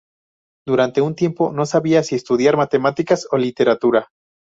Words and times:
Durante 0.67 0.99
un 1.01 1.13
tiempo 1.13 1.51
no 1.53 1.67
sabía 1.67 2.01
si 2.01 2.15
estudiar 2.15 2.57
matemáticas 2.57 3.27
o 3.31 3.37
literatura. 3.37 4.07